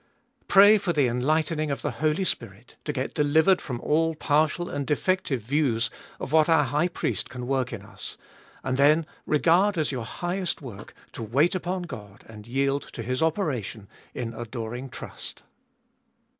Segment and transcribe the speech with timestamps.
[0.47, 4.87] Pray for the enlightening of the Holy Spirit, to get delivered from all partial and
[4.87, 8.17] defective views of what our High Priest can work in us,
[8.63, 13.21] and then regard as your highest work, to wait upon God and yield to His
[13.21, 15.43] operation in adoring trust.